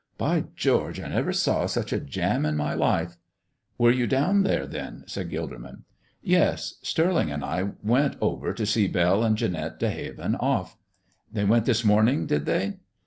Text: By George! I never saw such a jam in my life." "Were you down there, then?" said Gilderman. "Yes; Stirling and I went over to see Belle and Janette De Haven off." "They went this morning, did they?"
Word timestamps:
By 0.17 0.45
George! 0.55 0.99
I 0.99 1.09
never 1.09 1.31
saw 1.31 1.67
such 1.67 1.93
a 1.93 1.99
jam 1.99 2.43
in 2.43 2.57
my 2.57 2.73
life." 2.73 3.17
"Were 3.77 3.91
you 3.91 4.07
down 4.07 4.41
there, 4.41 4.65
then?" 4.65 5.03
said 5.05 5.29
Gilderman. 5.29 5.83
"Yes; 6.23 6.79
Stirling 6.81 7.29
and 7.31 7.45
I 7.45 7.73
went 7.83 8.15
over 8.19 8.51
to 8.51 8.65
see 8.65 8.87
Belle 8.87 9.23
and 9.23 9.37
Janette 9.37 9.77
De 9.77 9.91
Haven 9.91 10.35
off." 10.37 10.75
"They 11.31 11.45
went 11.45 11.65
this 11.65 11.85
morning, 11.85 12.25
did 12.25 12.47
they?" 12.47 12.77